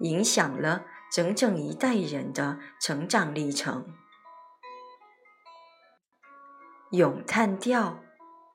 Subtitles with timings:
[0.00, 3.94] 影响了整整一代人的成长历程。
[6.92, 8.00] 咏叹调，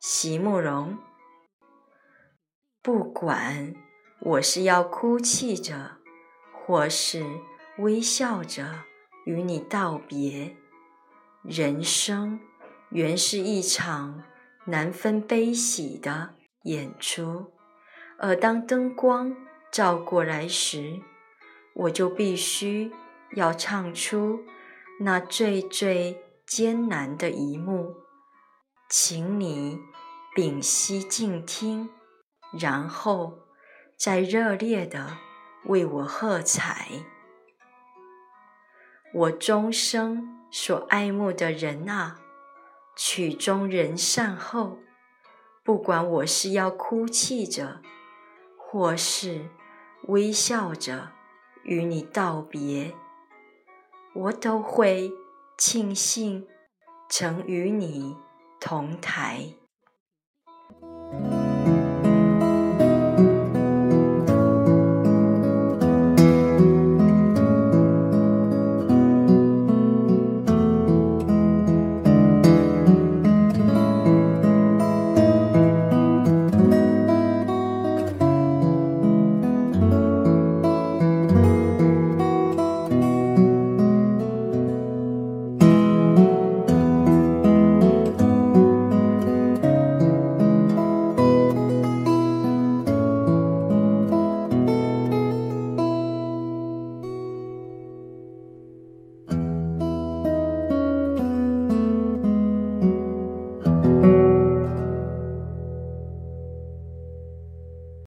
[0.00, 0.98] 席慕容。
[2.82, 3.74] 不管
[4.20, 5.98] 我是要哭泣着，
[6.52, 7.24] 或是
[7.78, 8.84] 微笑着
[9.26, 10.56] 与你道别，
[11.42, 12.40] 人生
[12.90, 14.22] 原是一场
[14.66, 17.52] 难分悲喜的演出，
[18.18, 19.36] 而当灯光
[19.70, 21.00] 照过来时，
[21.74, 22.92] 我就必须
[23.34, 24.40] 要唱出
[25.00, 27.94] 那最最艰难的一幕，
[28.88, 29.78] 请你
[30.34, 31.90] 屏息静听，
[32.58, 33.38] 然后
[33.96, 35.18] 再热烈地
[35.66, 36.88] 为我喝彩。
[39.14, 42.20] 我终生所爱慕的人啊，
[42.96, 44.78] 曲终人散后，
[45.64, 47.80] 不管我是要哭泣着，
[48.56, 49.50] 或是
[50.08, 51.12] 微笑着。
[51.62, 52.94] 与你道别，
[54.14, 55.12] 我都会
[55.58, 56.46] 庆幸
[57.08, 58.16] 曾与你
[58.58, 59.54] 同台。